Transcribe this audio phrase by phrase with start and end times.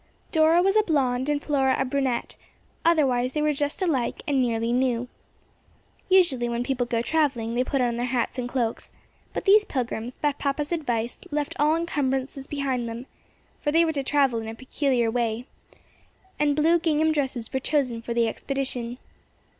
[0.31, 2.35] Dora was a blonde and Flora a brunette,
[2.83, 5.07] otherwise they were just alike and nearly new.
[6.09, 8.91] Usually when people go travelling they put on their hats and cloaks,
[9.31, 13.05] but these pilgrims, by papa's advice, left all encumbrances behind them,
[13.61, 15.45] for they were to travel in a peculiar way,
[16.39, 18.97] and blue gingham dresses were chosen for the expedition.